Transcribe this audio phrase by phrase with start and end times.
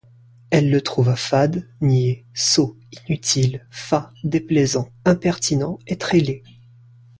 [0.49, 2.75] Elle le trouva fade, niais, sot,
[3.07, 6.41] inutile, fat, déplaisant, impertinent, et très laid.